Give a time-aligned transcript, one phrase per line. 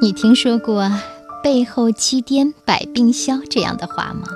[0.00, 0.88] 你听说过
[1.42, 4.28] “背后七颠百病消”这样的话吗？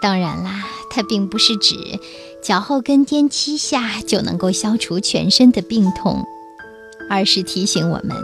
[0.00, 1.76] 当然啦，它并不是指
[2.42, 6.24] 脚后跟颠七下就能够消除全身的病痛，
[7.10, 8.16] 而是提醒我们，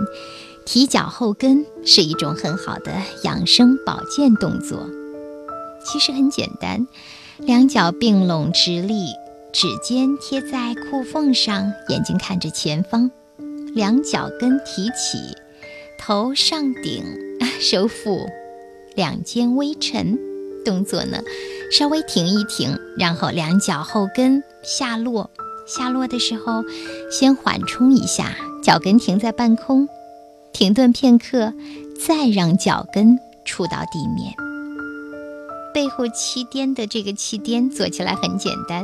[0.64, 2.90] 提脚后跟是一种很好的
[3.22, 4.88] 养生保健动作。
[5.84, 6.88] 其实很简单，
[7.36, 9.08] 两脚并拢直立，
[9.52, 13.10] 指尖贴在裤缝上，眼睛看着前方，
[13.74, 15.36] 两脚跟提起。
[15.98, 17.02] 头上顶
[17.40, 18.26] 啊， 收腹，
[18.94, 20.18] 两肩微沉，
[20.64, 21.20] 动作呢，
[21.72, 25.30] 稍微停一停，然后两脚后跟下落，
[25.66, 26.62] 下落的时候，
[27.10, 29.88] 先缓冲一下，脚跟停在半空，
[30.52, 31.52] 停顿片刻，
[32.06, 34.34] 再让脚跟触到地面。
[35.74, 38.82] 背后七颠的这个七颠做起来很简单，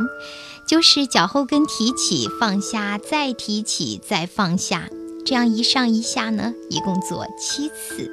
[0.68, 4.88] 就是脚后跟提起，放下，再提起，再放下。
[5.24, 8.10] 这样一上一下呢，一共做七次。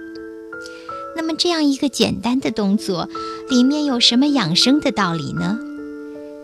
[1.16, 3.10] 那么这样一个简单的动作，
[3.50, 5.58] 里面有什么养生的道理呢？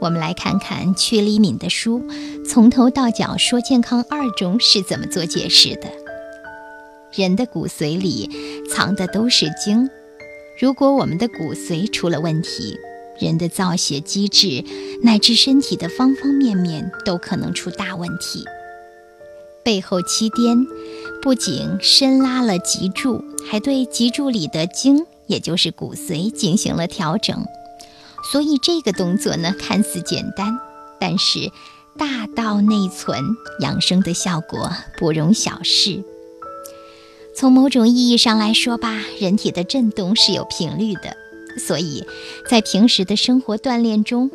[0.02, 2.00] 我们来看看曲黎敏的书
[2.46, 5.90] 《从头到脚说健康二》中是怎么做解释的。
[7.14, 8.30] 人的骨髓里
[8.70, 9.90] 藏的都是精，
[10.60, 12.76] 如果我们的骨髓出了问题，
[13.20, 14.66] 人的造血机制
[15.02, 18.44] 乃至身体的方方面面都可能出大问题。
[19.66, 20.68] 背后七颠，
[21.24, 27.44] 不仅伸拉了脊柱，还对脊柱里的筋，也就是骨髓进行了调整。
[28.32, 30.60] 所以这个动作呢，看似简单，
[31.00, 31.52] 但是
[31.98, 33.20] 大道内存，
[33.60, 36.04] 养生的效果不容小视。
[37.36, 41.18] 从某种意义上来说吧，人体的振动是有频率的，
[41.58, 42.06] 所以
[42.48, 44.30] 在平时的生活锻炼中，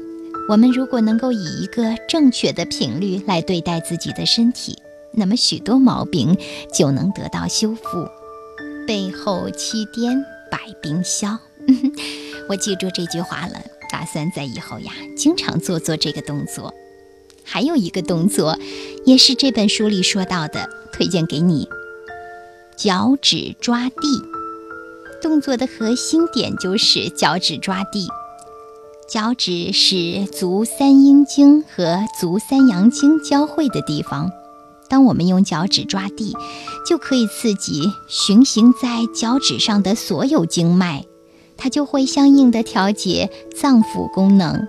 [0.49, 4.77] 我们如果能够以一个正确的频率来对待自己的身体。
[5.13, 6.37] 那么许多毛病
[6.73, 8.09] 就能得到修复，
[8.87, 11.39] 背后七颠百病消。
[12.49, 16.73] 我记住这句话了，打算在以后呀经常做做这个动作。
[17.45, 18.57] 还有一个动作，
[19.05, 21.69] 也是这本书里说到的，推荐给你：
[22.77, 24.23] 脚趾抓地。
[25.21, 28.09] 动作的核心点就是脚趾抓地。
[29.09, 34.31] 脚趾是足三阴经和足三阳经交汇的地方。
[34.91, 36.37] 当我们用脚趾抓地，
[36.87, 41.05] 就可以刺激循行在脚趾上的所有经脉，
[41.57, 44.67] 它就会相应的调节脏腑功能。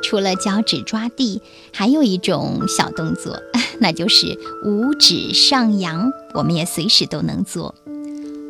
[0.00, 1.42] 除了脚趾抓地，
[1.72, 3.42] 还有一种小动作，
[3.80, 7.74] 那就是五指上扬，我们也随时都能做。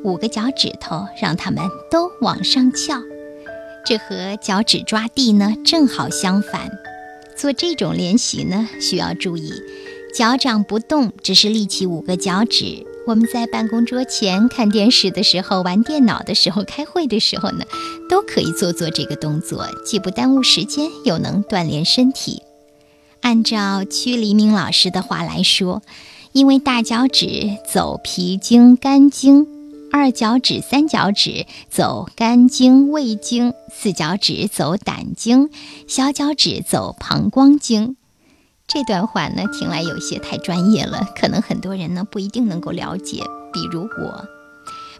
[0.04, 3.00] 五个脚趾头，让它们都往上翘，
[3.86, 6.70] 这和脚趾抓地呢正好相反。
[7.34, 9.50] 做这种练习呢，需要注意。
[10.18, 12.84] 脚掌不动，只是立起五个脚趾。
[13.06, 17.64] 我们在办公桌前看电视的时候、玩电脑的时候、开会的时候呢，
[18.10, 22.42] 都可以做做这个动作，既不耽误时间，又能锻炼身体。
[23.20, 25.82] 按照屈黎明老师的话来说，
[26.32, 29.46] 因为大脚趾走脾经、肝经，
[29.92, 35.48] 二脚趾、三脚趾走肝经、胃经，四脚趾走胆经，
[35.86, 37.94] 小脚趾走膀胱经。
[38.68, 44.28] 这段话呢，听来有些太专业了，可能很多人呢不一定能够了解，比如我。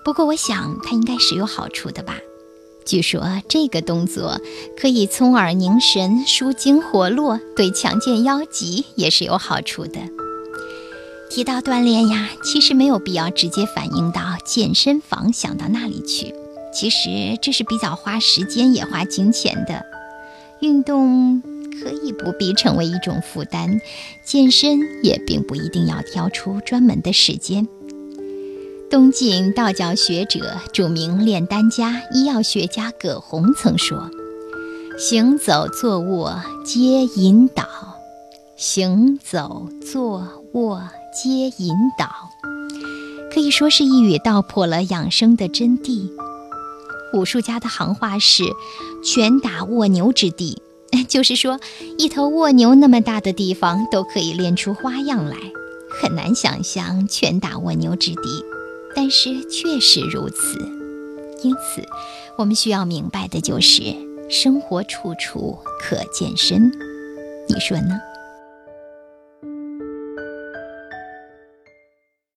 [0.02, 2.16] 不过我想它应该是有好处的吧。
[2.86, 4.40] 据说这个动作
[4.80, 10.00] 可以聪耳凝神、舒筋活络，对强健腰脊也是有好处的。
[11.28, 16.34] 提到锻炼呀，其实没有必要直接反映到健身房，想到那里去。
[16.72, 19.84] 其实这是比较花时间也花金钱的
[20.60, 21.42] 运动。
[21.82, 23.80] 可以不必成为一种负担，
[24.24, 27.66] 健身也并不一定要挑出专门的时间。
[28.90, 34.10] 东晋道教学者、著名炼丹家、医药学家葛洪曾说
[34.98, 37.66] ：“行走坐卧皆引导，
[38.56, 42.08] 行走坐卧皆引导。”
[43.30, 46.10] 可以说是一语道破了养生的真谛。
[47.12, 48.44] 武术家的行话是
[49.04, 50.62] ：“拳打卧牛之地。”
[51.06, 51.60] 就是说，
[51.98, 55.36] 一头蜗牛那么大的地方都可以练出花样来，
[56.00, 58.44] 很难想象拳打蜗牛之敌，
[58.94, 60.58] 但是确实如此。
[61.42, 61.82] 因此，
[62.36, 63.82] 我们需要明白的就是，
[64.28, 66.72] 生活处处可健身。
[67.48, 67.98] 你说呢？